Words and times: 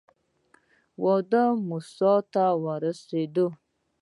وادي 1.03 1.43
موسی 1.67 2.13
ته 2.33 2.43
ورسېدو. 2.63 3.47